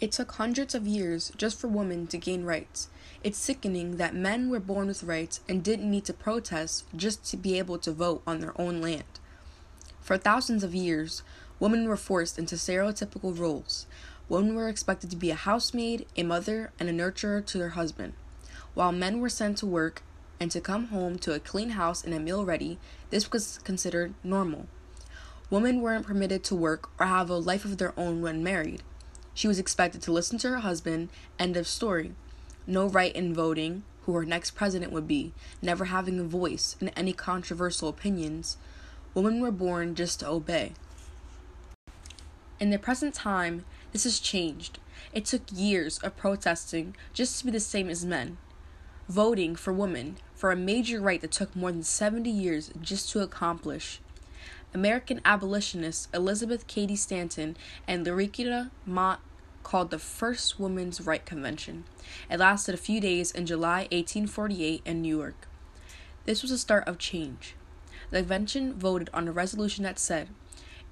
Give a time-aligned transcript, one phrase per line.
[0.00, 2.88] It took hundreds of years just for women to gain rights.
[3.24, 7.36] It's sickening that men were born with rights and didn't need to protest just to
[7.36, 9.18] be able to vote on their own land.
[10.00, 11.24] For thousands of years,
[11.58, 13.86] women were forced into stereotypical roles.
[14.28, 18.12] Women were expected to be a housemaid, a mother, and a nurturer to their husband.
[18.74, 20.02] While men were sent to work
[20.38, 22.78] and to come home to a clean house and a meal ready,
[23.10, 24.68] this was considered normal.
[25.50, 28.82] Women weren't permitted to work or have a life of their own when married.
[29.38, 31.10] She was expected to listen to her husband.
[31.38, 32.10] End of story.
[32.66, 36.88] No right in voting who her next president would be, never having a voice in
[36.88, 38.56] any controversial opinions.
[39.14, 40.72] Women were born just to obey.
[42.58, 44.80] In the present time, this has changed.
[45.12, 48.38] It took years of protesting just to be the same as men.
[49.08, 53.20] Voting for women for a major right that took more than 70 years just to
[53.20, 54.00] accomplish.
[54.74, 59.20] American abolitionists Elizabeth Cady Stanton and Lucretia Mott
[59.68, 61.84] called the First Women's Right Convention.
[62.30, 65.46] It lasted a few days in July 1848 in New York.
[66.24, 67.54] This was the start of change.
[68.08, 70.30] The convention voted on a resolution that said,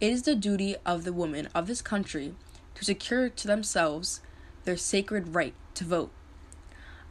[0.00, 2.34] It is the duty of the women of this country
[2.74, 4.20] to secure to themselves
[4.64, 6.10] their sacred right to vote.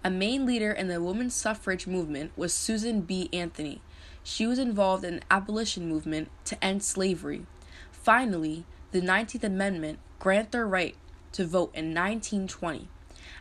[0.04, 3.30] A main leader in the women's suffrage movement was Susan B.
[3.32, 3.82] Anthony.
[4.22, 7.46] She was involved in the abolition movement to end slavery.
[7.90, 10.98] Finally, the 19th Amendment granted their right
[11.34, 12.88] to vote in 1920.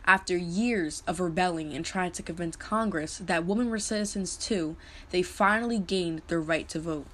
[0.05, 4.75] After years of rebelling and trying to convince Congress that women were citizens too,
[5.11, 7.07] they finally gained their right to vote.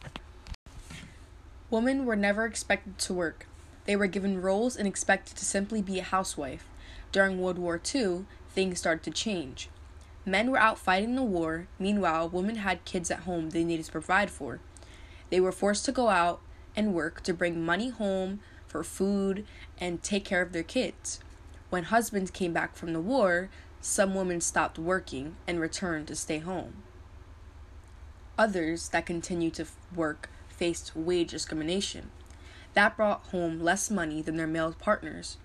[1.70, 3.46] Women were never expected to work.
[3.86, 6.68] They were given roles and expected to simply be a housewife.
[7.12, 9.70] During World War II, things started to change.
[10.26, 13.92] Men were out fighting the war, meanwhile, women had kids at home they needed to
[13.92, 14.60] provide for.
[15.30, 16.42] They were forced to go out
[16.76, 19.46] and work to bring money home for food
[19.80, 21.20] and take care of their kids.
[21.70, 23.50] When husbands came back from the war,
[23.82, 26.84] some women stopped working and returned to stay home.
[28.38, 32.12] Others that continued to work faced wage discrimination.
[32.74, 35.38] That brought home less money than their male partners.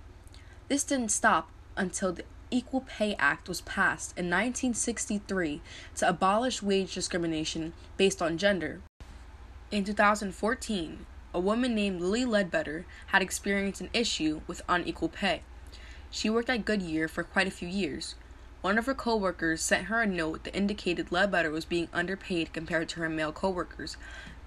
[0.69, 5.60] This didn't stop until the Equal Pay Act was passed in 1963
[5.97, 8.81] to abolish wage discrimination based on gender.
[9.70, 15.43] In 2014, a woman named Lilly Ledbetter had experienced an issue with unequal pay.
[16.09, 18.15] She worked at Goodyear for quite a few years.
[18.62, 22.89] One of her coworkers sent her a note that indicated Ledbetter was being underpaid compared
[22.91, 23.97] to her male coworkers.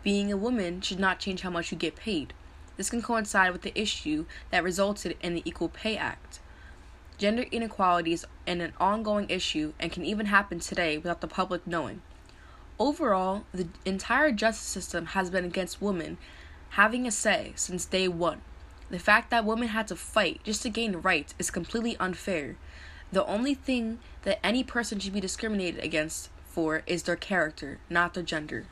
[0.02, 2.32] Being a woman should not change how much you get paid.
[2.78, 6.40] This can coincide with the issue that resulted in the Equal Pay Act.
[7.18, 12.02] Gender inequality is an ongoing issue and can even happen today without the public knowing.
[12.80, 16.18] Overall, the entire justice system has been against women
[16.72, 18.42] having a say since day one.
[18.90, 22.56] The fact that women had to fight just to gain rights is completely unfair.
[23.12, 28.14] The only thing that any person should be discriminated against for is their character, not
[28.14, 28.66] their gender.